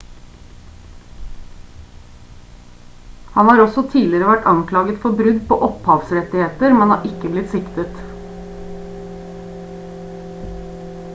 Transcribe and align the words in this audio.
han 3.41 3.49
har 3.49 3.61
også 3.65 3.83
tidligere 3.91 4.29
vært 4.31 4.49
anklaget 4.53 4.97
for 5.03 5.19
brudd 5.19 5.43
på 5.51 5.57
opphavsrettigheter 5.67 6.73
men 6.79 6.93
har 6.95 7.05
ikke 7.11 7.31
blitt 7.35 7.53
siktet 7.55 8.01